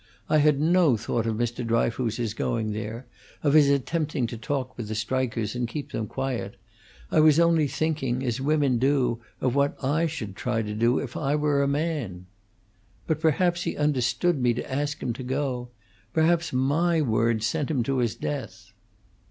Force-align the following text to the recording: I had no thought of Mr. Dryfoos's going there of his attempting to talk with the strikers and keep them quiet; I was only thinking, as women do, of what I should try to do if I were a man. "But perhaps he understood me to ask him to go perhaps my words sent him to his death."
I 0.29 0.39
had 0.39 0.59
no 0.59 0.97
thought 0.97 1.27
of 1.27 1.35
Mr. 1.35 1.63
Dryfoos's 1.63 2.33
going 2.33 2.71
there 2.71 3.05
of 3.43 3.53
his 3.53 3.69
attempting 3.69 4.25
to 4.25 4.35
talk 4.35 4.75
with 4.75 4.87
the 4.87 4.95
strikers 4.95 5.53
and 5.53 5.67
keep 5.67 5.91
them 5.91 6.07
quiet; 6.07 6.55
I 7.11 7.19
was 7.19 7.39
only 7.39 7.67
thinking, 7.67 8.25
as 8.25 8.41
women 8.41 8.79
do, 8.79 9.19
of 9.41 9.53
what 9.53 9.77
I 9.83 10.07
should 10.07 10.35
try 10.35 10.63
to 10.63 10.73
do 10.73 10.97
if 10.97 11.15
I 11.15 11.35
were 11.35 11.61
a 11.61 11.67
man. 11.67 12.25
"But 13.05 13.19
perhaps 13.21 13.61
he 13.61 13.77
understood 13.77 14.41
me 14.41 14.55
to 14.55 14.73
ask 14.73 15.03
him 15.03 15.13
to 15.13 15.21
go 15.23 15.69
perhaps 16.13 16.51
my 16.51 16.99
words 17.03 17.45
sent 17.45 17.69
him 17.69 17.83
to 17.83 17.99
his 17.99 18.15
death." 18.15 18.71